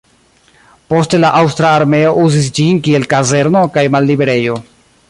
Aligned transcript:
Poste 0.93 1.19
la 1.25 1.31
aŭstra 1.41 1.75
armeo 1.81 2.15
uzis 2.23 2.49
ĝin 2.61 2.81
kiel 2.89 3.07
kazerno 3.13 3.65
kaj 3.79 3.87
malliberejo. 3.99 4.63